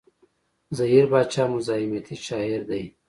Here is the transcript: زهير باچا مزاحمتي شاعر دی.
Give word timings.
زهير 0.77 1.05
باچا 1.11 1.43
مزاحمتي 1.53 2.15
شاعر 2.27 2.61
دی. 2.69 2.83